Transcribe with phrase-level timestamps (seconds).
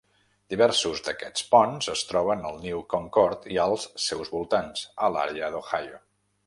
[0.51, 6.07] Diversos d'aquests ponts es troben al New Concord i als seus voltants, a l'àrea d'Ohio.